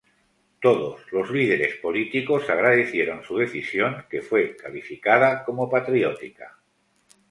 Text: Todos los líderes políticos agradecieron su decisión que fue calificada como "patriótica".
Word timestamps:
Todos 0.61 0.99
los 1.11 1.29
líderes 1.29 1.75
políticos 1.75 2.49
agradecieron 2.49 3.23
su 3.23 3.37
decisión 3.37 4.07
que 4.09 4.23
fue 4.23 4.55
calificada 4.55 5.43
como 5.45 5.69
"patriótica". 5.69 6.57